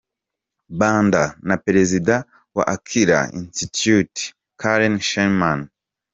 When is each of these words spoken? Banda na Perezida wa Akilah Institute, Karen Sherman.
Banda 0.79 1.23
na 1.47 1.55
Perezida 1.65 2.15
wa 2.55 2.63
Akilah 2.75 3.25
Institute, 3.39 4.17
Karen 4.61 4.95
Sherman. 5.07 5.59